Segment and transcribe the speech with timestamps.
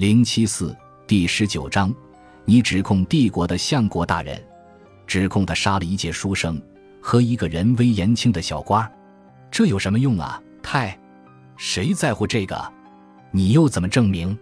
[0.00, 0.74] 零七四
[1.06, 1.94] 第十九章，
[2.46, 4.42] 你指控帝国的相国大人，
[5.06, 6.58] 指控他杀了一介书生
[7.02, 8.90] 和一个人微言轻的小官，
[9.50, 10.42] 这有什么用啊？
[10.62, 10.98] 太，
[11.58, 12.72] 谁在乎这个？
[13.30, 14.34] 你又怎么证明？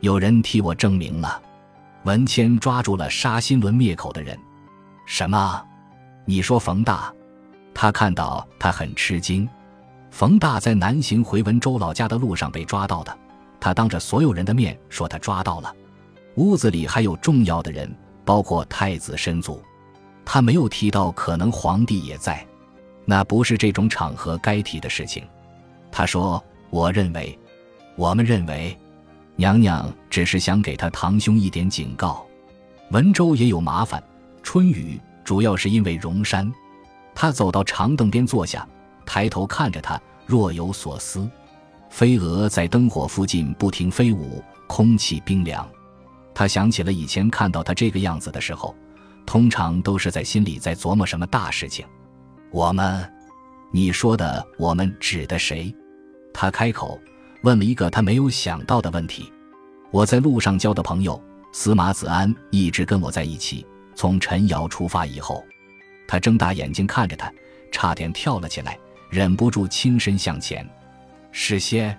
[0.00, 1.40] 有人替我证明了。
[2.04, 4.38] 文谦抓住了杀新伦灭口的人。
[5.06, 5.64] 什么？
[6.26, 7.10] 你说冯大？
[7.72, 9.48] 他看到他很吃惊。
[10.10, 13.18] 冯大在南行回文州老家的路上被抓到的。
[13.60, 15.74] 他当着所有人的面说他抓到了，
[16.36, 19.62] 屋子里还有重要的人，包括太子申祖。
[20.24, 22.46] 他没有提到可能皇帝也在，
[23.04, 25.22] 那不是这种场合该提的事情。
[25.92, 27.36] 他说：“我认为，
[27.96, 28.76] 我们认为，
[29.36, 32.24] 娘娘只是想给他堂兄一点警告。
[32.90, 34.02] 文州也有麻烦，
[34.42, 36.50] 春雨主要是因为荣山。”
[37.12, 38.66] 他走到长凳边坐下，
[39.04, 41.28] 抬头看着他，若有所思。
[41.90, 45.68] 飞蛾在灯火附近不停飞舞，空气冰凉。
[46.32, 48.74] 他想起了以前看到他这个样子的时候，
[49.26, 51.84] 通常都是在心里在琢磨什么大事情。
[52.50, 53.12] 我们，
[53.72, 55.74] 你说的我们指的谁？
[56.32, 56.98] 他开口
[57.42, 59.30] 问了一个他没有想到的问题。
[59.90, 61.20] 我在路上交的朋友
[61.52, 63.66] 司马子安一直跟我在一起。
[63.96, 65.44] 从陈瑶出发以后，
[66.08, 67.30] 他睁大眼睛看着他，
[67.70, 68.78] 差点跳了起来，
[69.10, 70.66] 忍不住轻身向前。
[71.32, 71.96] 诗仙，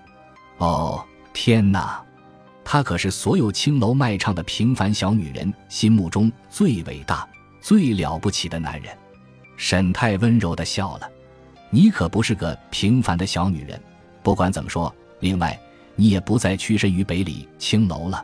[0.58, 2.04] 哦天哪，
[2.64, 7.28] 她可是所有青楼卖唱的平凡小女人心目中最伟大、
[7.62, 8.96] 最了不起的男人。
[9.58, 11.10] 沈太温柔地笑了，
[11.70, 13.82] 你可不是个平凡的小女人。
[14.24, 15.60] 不管怎么说，另外
[15.96, 18.24] 你也不再屈身于北里青楼了，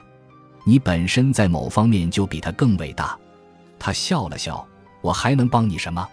[0.66, 3.18] 你本身在某方面就比他更伟大。
[3.80, 4.68] 他笑了笑，
[5.02, 6.08] 我还能帮你什么？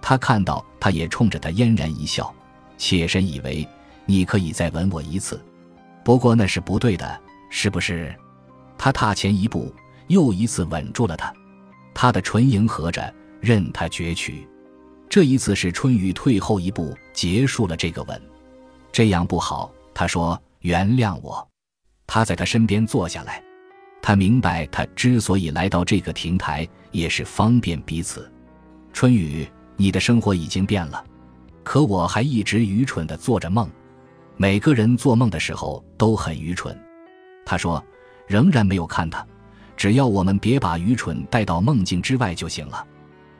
[0.00, 2.32] 他看到他也冲着他嫣然一笑，
[2.76, 3.66] 妾身以为。
[4.08, 5.38] 你可以再吻我一次，
[6.02, 7.20] 不过那是不对的，
[7.50, 8.12] 是不是？
[8.78, 9.70] 他踏前一步，
[10.06, 11.30] 又一次吻住了她，
[11.92, 14.48] 他的唇迎合着，任他攫取。
[15.10, 18.18] 这一次是春雨退后一步，结束了这个吻。
[18.90, 21.46] 这样不好，他说：“原谅我。”
[22.08, 23.42] 他在他身边坐下来，
[24.00, 28.32] 他明白，他之所以来到这个亭台，也是方便彼此。
[28.94, 29.46] 春雨，
[29.76, 31.04] 你的生活已经变了，
[31.62, 33.70] 可我还一直愚蠢地做着梦。
[34.40, 36.72] 每个人做梦的时候都很愚蠢，
[37.44, 37.84] 他说，
[38.28, 39.26] 仍然没有看他，
[39.76, 42.86] 只要我们别把愚蠢带到梦境之外就行了。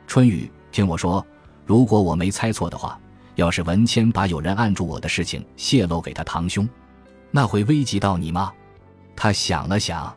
[0.07, 1.25] 春雨，听我说，
[1.65, 2.99] 如果我没猜错的话，
[3.35, 6.67] 要是文谦把有人按住我的事情泄露给他堂兄，
[7.31, 8.51] 那会危及到你吗？
[9.15, 10.13] 他想了想，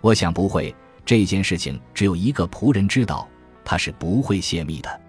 [0.00, 0.72] 我想不会。
[1.04, 3.26] 这件事情只有一个仆人知道，
[3.64, 5.00] 他是不会泄密的。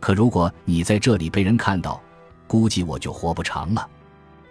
[0.00, 2.02] 可如果你在这里被人看到，
[2.46, 3.86] 估计我就活不长了。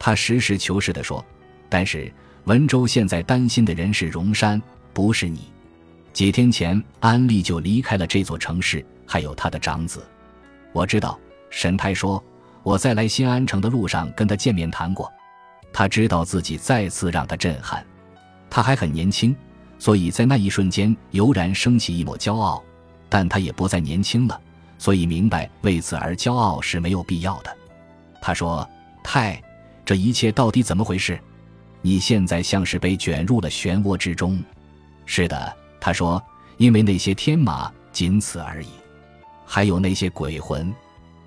[0.06, 1.26] 他实事求是地说
[1.72, 2.12] ：“但是
[2.44, 5.50] 文州现在担心的人是荣山，不是你。
[6.12, 10.06] 几天前安利就离开了这座城市，还有他的长子。
[10.74, 11.18] 我知道。”
[11.50, 12.22] 沈太说
[12.64, 15.10] ：“我在来新安城的路上跟他见面谈过，
[15.72, 17.82] 他知道自己再次让他震撼。
[18.50, 19.34] 他还很年轻，
[19.80, 22.62] 所以在那一瞬间油然升起一抹骄傲。
[23.08, 24.38] 但他也不再年轻了，
[24.78, 27.58] 所以明白为此而骄傲是没有必要的。”
[28.22, 28.70] 他说
[29.02, 29.42] ：“太。”
[29.86, 31.20] 这一切到底怎么回事？
[31.82, 34.42] 你现在像是被卷入了漩涡之中。
[35.06, 36.22] 是的，他说，
[36.58, 38.70] 因为那些天马仅此而已。
[39.46, 40.74] 还有那些鬼魂，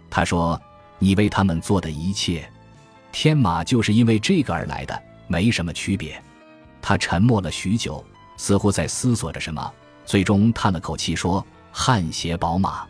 [0.09, 0.61] 他说，
[0.99, 2.51] 你为他们做的一切，
[3.13, 6.21] 天马就是因为这个而来的，没什么区别。
[6.81, 8.03] 他沉默了许久，
[8.39, 9.71] 似乎在思索着什么，
[10.07, 12.87] 最终叹了口气说：“汗血宝马，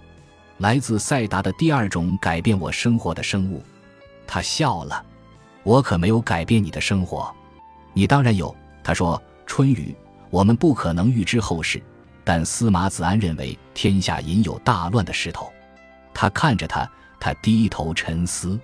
[0.58, 3.60] 来自赛达的第二种改变我生活的生物。”
[4.24, 5.04] 他笑了。
[5.66, 7.28] 我可没有改变你的生活，
[7.92, 8.54] 你当然有。
[8.84, 9.96] 他说：“春雨，
[10.30, 11.82] 我们不可能预知后事，
[12.22, 15.52] 但司马子安认为天下隐有大乱的势头。”
[16.14, 16.88] 他看着他，
[17.18, 18.56] 他低头沉思。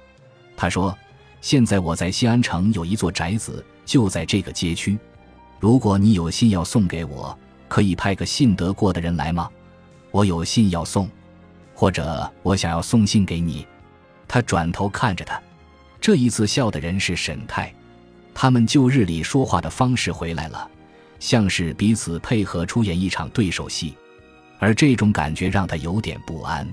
[0.56, 0.96] 他说
[1.42, 4.96] ：“现在我在西安城有一座宅子，就在这个街区。
[5.58, 9.50] 如果你有信要送给我，可以派个信得过的人来吗？
[10.12, 11.10] 我有信要送，
[11.74, 13.66] 或者我想要送信给你。”
[14.28, 15.42] 他转头看着他。
[16.02, 17.72] 这一次笑的人是沈泰，
[18.34, 20.68] 他们旧日里说话的方式回来了，
[21.20, 23.94] 像是彼此配合出演一场对手戏，
[24.58, 26.68] 而这种感觉让他有点不安。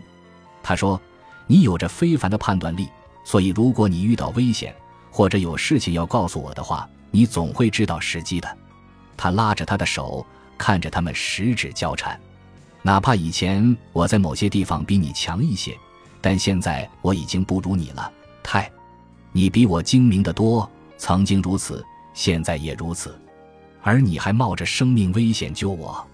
[0.64, 1.00] 他说
[1.46, 2.90] ：“你有着非凡的判断力，
[3.24, 4.76] 所以如果你遇到危险
[5.12, 8.58] 或者有事情要告诉我的话，你总会知道时机的。”
[9.16, 10.26] 他拉着他的手，
[10.58, 12.20] 看着他们十指交缠。
[12.82, 15.78] 哪怕以前我在某些地方比你强一些，
[16.20, 18.12] 但现在我已经不如你了，
[18.42, 18.68] 太。
[19.32, 23.20] 你比我精明的多，曾经如此，现在也如此。
[23.82, 26.06] 而你还冒着生命危险救我，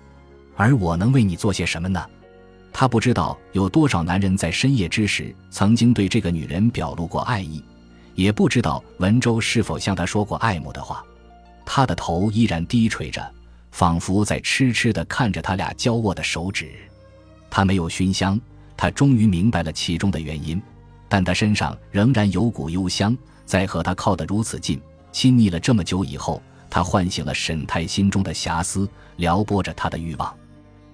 [0.56, 2.06] 而我能为你做些什么呢？
[2.72, 7.64] 他不知道有多少男人在深夜之时曾经对这个女人表露过爱意，
[8.16, 11.04] 也不知道文州是否向他说过爱慕的话。
[11.66, 13.34] 他的头依然低垂着，
[13.72, 16.70] 仿佛在痴痴地看着他俩交握的手指。
[17.50, 18.40] 他没有熏香，
[18.78, 20.62] 他终于明白了其中的原因，
[21.08, 24.82] 但他身上仍然有股幽香，在和他靠得如此近、
[25.12, 30.36] 亲昵了这么久以后，他唤醒了沈太心中的遐思，撩拨着他的欲望。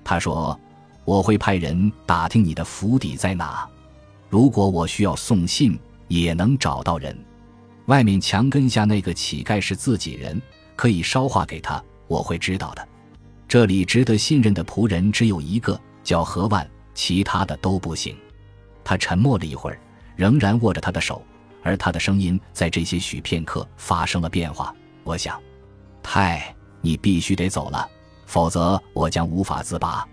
[0.03, 0.59] 他说。
[1.03, 3.67] 我会派人打听你的府邸在哪，
[4.29, 5.77] 如果我需要送信，
[6.07, 7.17] 也能找到人。
[7.87, 10.39] 外面墙根下那个乞丐是自己人，
[10.75, 12.87] 可以捎话给他，我会知道的。
[13.47, 18.15] 这里值得信任的仆人只有一个，叫何万，其他的都不行。
[18.83, 19.79] 他沉默了一会儿，
[20.21, 21.25] 仍然握着他的手，
[21.63, 24.71] 而他的声音在这些许片刻发生了变化。
[25.03, 25.41] 我想，
[26.03, 27.89] 太，你必须得走了，
[28.27, 30.07] 否则我将无法自拔。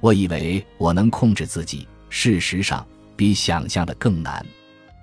[0.00, 2.84] 我以为我能控制自己，事实上
[3.14, 4.44] 比想象的更难。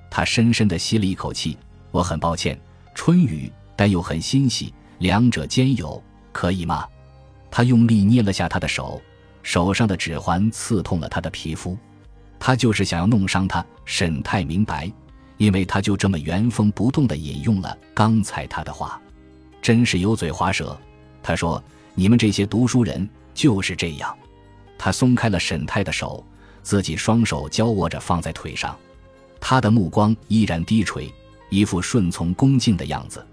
[0.10, 1.58] 他深深地吸了一口气。
[1.92, 2.60] 我很抱歉，
[2.94, 6.04] 春雨，但又很欣喜，两者兼有，
[6.34, 6.86] 可以吗？
[7.50, 9.02] 他用力捏了下他的手，
[9.44, 11.78] 手上的指环刺痛了他的皮肤。
[12.44, 13.64] 他就是想要弄伤他。
[13.86, 14.92] 沈太明白，
[15.38, 19.00] 因为他就这么原封不动地引用了刚才他的话，
[19.62, 20.76] 真是油嘴滑舌。
[21.22, 24.18] 他说：“你们这些读书人就是这样。”
[24.76, 26.26] 他松开了沈太的手，
[26.64, 28.76] 自己双手交握着放在腿上，
[29.40, 31.14] 他的目光依然低垂，
[31.52, 33.24] 一副顺从恭敬的样子。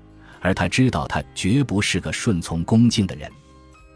[0.41, 3.31] 而他知道他绝不是个顺从恭敬的人。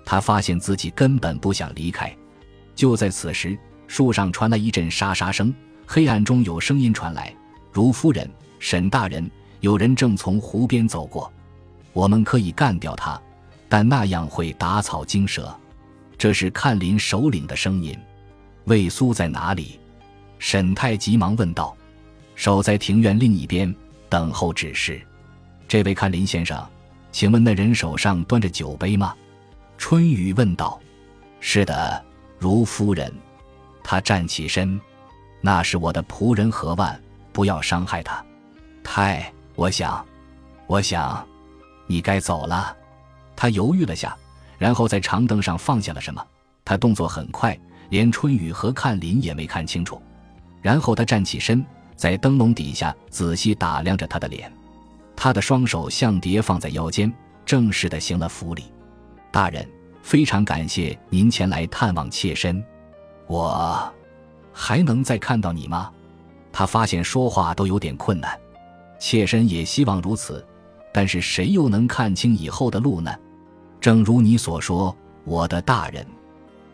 [0.07, 2.17] 他发现自己根本不想离开。
[2.75, 3.59] 就在此时，
[3.93, 5.55] 树上传来一阵沙沙声，
[5.87, 7.31] 黑暗中有声音传来
[7.71, 8.27] ：“如夫人，
[8.59, 9.31] 沈大人，
[9.61, 11.31] 有人正从湖边走过，
[11.93, 13.21] 我们可以干掉他，
[13.69, 15.55] 但那样会打草惊蛇。”
[16.17, 17.95] 这是看林首领的声音，
[18.65, 19.79] 魏苏在哪里？
[20.39, 21.77] 沈太急忙问道。
[22.35, 23.75] 守在庭院另一边，
[24.09, 25.03] 等候指示。
[25.69, 26.67] 这位看林先生，
[27.11, 29.15] 请问那人手上端着酒杯吗？
[29.77, 30.81] 春雨问道。
[31.41, 32.03] 是的，
[32.39, 33.13] 如夫人。
[33.83, 34.81] 他站起身。
[35.41, 37.01] 那是我的仆人何万，
[37.33, 38.25] 不要伤害他。
[38.85, 40.05] 太，我想，
[40.67, 41.27] 我想，
[41.87, 42.77] 你该走了。
[43.35, 44.17] 他犹豫了下。
[44.59, 46.25] 然后在长凳上放下了什么？
[46.65, 47.59] 他动作很快，
[47.89, 50.01] 连春雨和看林也没看清楚。
[50.61, 54.53] 然后他站起身，在灯笼底下仔细打量着他的脸。
[55.17, 57.13] 他的双手像碟放在腰间，
[57.45, 58.73] 正式的行了福礼。
[59.33, 59.69] 大人，
[60.01, 62.65] 非常感谢您前来探望妾身。
[63.33, 63.91] 我
[64.53, 65.91] 还能再看到你吗？
[66.53, 68.39] 他发现说话都有点困难。
[68.99, 70.47] 妾身也希望如此，
[70.93, 73.11] 但是谁又能看清以后的路呢？
[73.81, 74.95] 正如你所说，
[75.25, 76.07] 我的大人。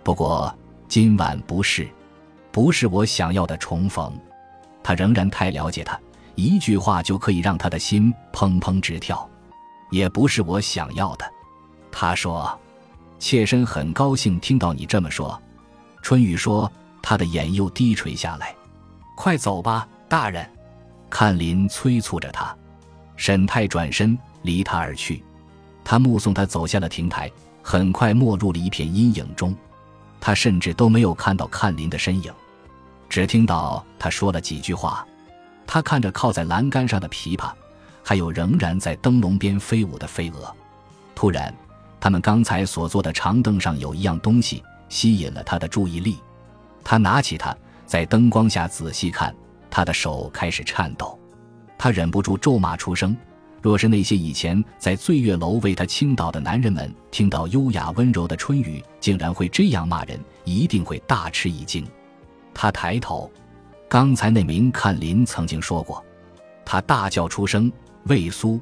[0.02, 0.52] 不过
[0.88, 1.88] 今晚不是，
[2.50, 4.12] 不是我想要的重逢。
[4.82, 5.96] 他仍然太了解他，
[6.34, 9.30] 一句话就可以让他的心砰砰直跳。
[9.92, 11.24] 也不是我想要的。
[11.92, 12.58] 他说
[13.20, 15.40] ：“妾身很高兴听到你这么说。”
[16.08, 16.72] 春雨说，
[17.02, 18.56] 他的眼又低垂下来。
[19.14, 20.50] 快走吧，大人。
[21.10, 22.56] 看林催促着他。
[23.16, 25.22] 沈太转身离他而去。
[25.84, 27.30] 他目送他走下了亭台，
[27.62, 29.54] 很快没入了一片阴影中。
[30.18, 32.32] 他甚至都没有看到看林的身影，
[33.10, 35.06] 只听到他说了几句话。
[35.66, 37.50] 他看着靠在栏杆上的琵琶，
[38.02, 40.56] 还有仍然在灯笼边飞舞的飞蛾。
[41.14, 41.54] 突然，
[42.00, 46.18] 他们刚才所坐的长凳上有一样东西吸引了他的注意力。
[46.82, 49.34] 他拿起它，在灯光下仔细看，
[49.70, 51.18] 他的手开始颤抖。
[51.76, 53.16] 他忍不住咒骂出声。
[53.60, 61.84] 若是那些以前在醉月楼为他倾倒的男人们听到优雅温柔的春雨竟然会这样骂人，一定会大吃一惊。
[62.54, 63.30] 他抬头，
[63.88, 66.02] 刚才那名看林曾经说过。
[66.64, 67.70] 他大叫出声
[68.06, 68.60] ：“魏苏，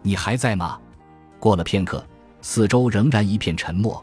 [0.00, 0.80] 你还在吗？”
[1.38, 2.02] 过了片刻，
[2.40, 4.02] 四周仍然一片沉默，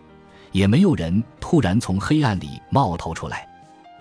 [0.57, 3.47] 也没有人突然从黑暗里冒头出来。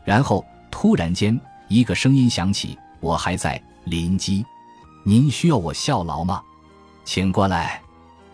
[0.07, 4.43] 然后突然间，一个声音响起：“我还在，林基。”
[5.05, 6.43] 您需要我效劳吗？
[7.05, 7.83] 请过来。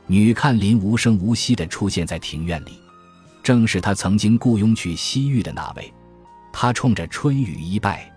[0.06, 2.78] 女看林无声无息地出现在庭院里，
[3.42, 5.92] 正是他曾经雇佣去西域的那位。
[6.52, 8.08] 他冲着春雨一拜：“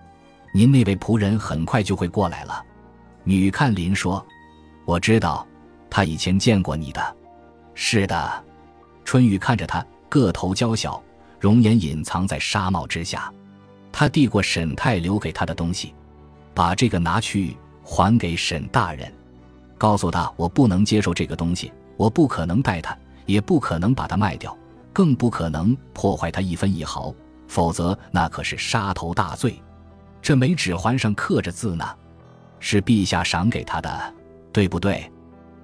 [0.54, 2.64] 您那位仆人很快就会过来了。”
[3.26, 4.24] 女看林说
[4.86, 5.48] ：“我知道，
[5.90, 7.18] 他以前见过你的。”
[7.74, 8.44] 是的。
[9.04, 11.02] 春雨看着他，个头娇小，
[11.40, 13.32] 容颜隐藏在纱帽之下。
[13.92, 15.94] 他递过沈太留给他的东西
[16.54, 17.56] ：“把这个拿去。”
[17.88, 19.14] 还给沈大人，
[19.78, 22.98] 告诉他我不能接受这个东西，我不可能带他，
[23.28, 24.58] 也不可能把它卖掉，
[24.92, 27.14] 更不可能破坏它一分一毫，
[27.48, 29.62] 否则那可是杀头大罪。
[30.20, 31.86] 这枚指环上刻着字呢，
[32.60, 34.14] 是陛下赏给他的，
[34.52, 35.08] 对不对？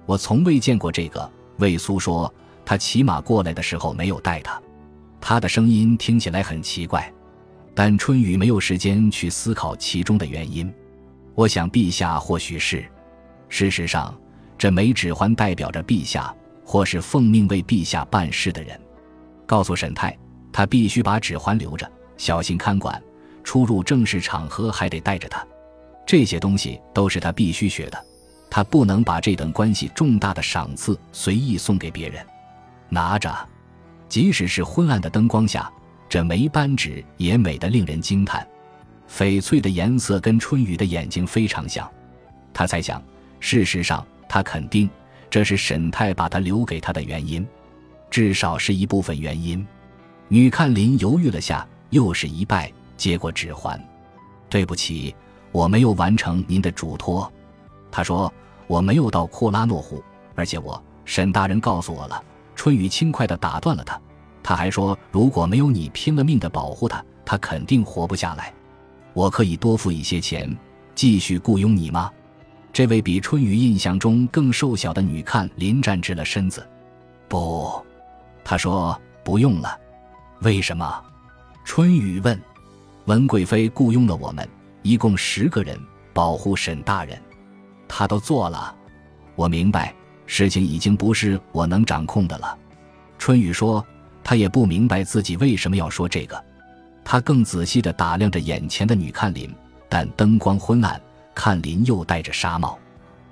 [0.06, 1.28] 我从未见过这个。
[1.56, 2.32] 魏苏说，
[2.64, 4.60] 他骑马过来的时候没有带他。
[5.20, 7.12] 他的声音听起来很奇怪，
[7.74, 10.72] 但春雨没有时间去思考其中的原因。
[11.34, 12.84] 我想，陛下或许是。
[13.48, 14.14] 事实上，
[14.58, 18.78] 这枚指环代表着陛下，或是奉命为陛下办事的人。
[19.46, 20.16] 告诉沈泰，
[20.52, 23.00] 他必须把指环留着，小心看管。
[23.44, 25.44] 出入正式场合还得带着它。
[26.06, 28.06] 这些东西都是他必须学的。
[28.48, 32.24] 他不能把这等关系重大的赏赐随意送给别人。
[32.92, 33.34] 拿着，
[34.06, 35.72] 即使是昏暗的灯光下，
[36.10, 38.46] 这枚扳指也美得令人惊叹。
[39.08, 41.90] 翡翠的颜色跟春雨的眼睛非常像。
[42.52, 43.02] 他猜想。
[43.40, 44.88] 事实上，他肯定
[45.30, 47.44] 这是沈太把他留给他的原因，
[48.10, 49.66] 至少是一部分原因。
[50.28, 53.82] 女看林犹豫了下，又是一拜，接过指环。
[54.50, 55.16] 对不起，
[55.50, 57.32] 我没有完成您的嘱托。
[57.90, 58.32] 他说
[58.68, 62.22] ：“我没有到库拉诺湖，而且我沈大人告诉我了。”
[62.54, 64.00] 春雨轻快地打断了他。
[64.42, 68.52] 他还说：“如果没有你拼了命地保护他，他肯定活不下来。
[69.12, 70.56] 我可以多付一些钱，
[70.94, 72.10] 继续雇佣你吗？”
[72.72, 76.66] 这位比春雨印象中更瘦小的女看林站直了身子。
[77.28, 77.84] 不，
[78.42, 79.78] 她说不用了。
[80.40, 81.04] 为什么？
[81.64, 82.40] 春雨问。
[83.06, 84.48] 文贵妃雇佣了我们，
[84.82, 85.78] 一共十个人，
[86.12, 87.20] 保护沈大人。
[87.86, 88.74] 她都做了。
[89.34, 89.94] 我明白，
[90.26, 92.58] 事情已经不是我能掌控的了。
[93.18, 93.84] 春雨说，
[94.24, 96.42] 他也不明白自己为什么要说这个。
[97.04, 99.52] 他更仔细地打量着眼前的女看林，
[99.88, 101.00] 但灯光昏暗。
[101.34, 102.78] 看林又戴着纱帽，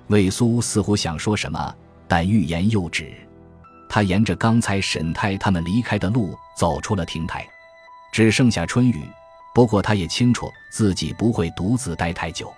[0.07, 1.75] 魏苏似乎想说什么，
[2.07, 3.13] 但欲言又止。
[3.87, 7.47] 他沿着刚才沈太他们离开的路走出了亭台，
[8.11, 9.05] 只剩下春雨。
[9.53, 12.51] 不过他也清楚自己不会独自待太久。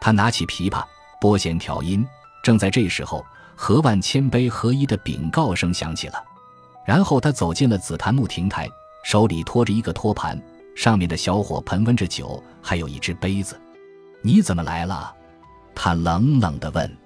[0.00, 0.84] 他拿起琵琶，
[1.20, 2.06] 拨弦调音。
[2.42, 3.24] 正在这时候，
[3.56, 6.22] 何万千杯合一的禀告声响起了。
[6.86, 8.68] 然后他走进了紫檀木亭台，
[9.04, 10.40] 手里托着一个托盘，
[10.76, 13.58] 上面的小火盆温着酒，还有一只杯子。
[14.22, 15.14] 你怎么来了？
[15.74, 16.98] 他冷冷地问。